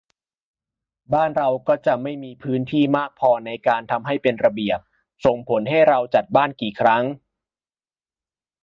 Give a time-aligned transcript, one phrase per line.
[1.13, 4.79] บ้านเราก็จะไม่มีพื้นที่มากพอในการทำให้เป็นระเบียบ
[5.25, 7.03] ส่งผลให้เราจัดบ้านกี่ครั้ง